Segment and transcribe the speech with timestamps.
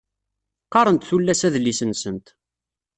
[0.65, 2.25] Qqarent tullas adlis-nsent.